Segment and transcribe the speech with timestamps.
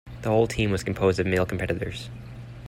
[0.23, 2.09] The whole team was composed of male competitors.